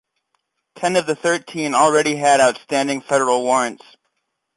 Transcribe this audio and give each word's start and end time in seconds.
Ten 0.73 0.95
of 0.95 1.05
the 1.05 1.15
thirteen 1.15 1.75
already 1.75 2.15
had 2.15 2.41
outstanding 2.41 3.01
federal 3.01 3.43
warrants. 3.43 3.83